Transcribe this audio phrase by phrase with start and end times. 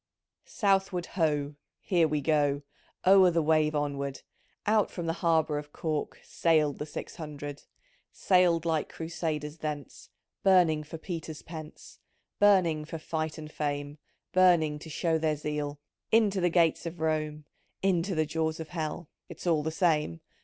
[0.47, 2.63] Southward Ho— Here we go
[3.05, 4.23] I O'er the wave onward
[4.65, 7.61] Out from the Harbour of Cork Sailed the Six Hundred!
[8.11, 10.09] Sailed like Crusaders thence,
[10.41, 11.99] Burning for Peter's pence.—
[12.39, 13.99] Burning for fight and fame—
[14.33, 17.45] Burning to show their zeal = 3* Into the gates of Rome,
[17.83, 20.19] Into the jaws of Hell, (It's all the same)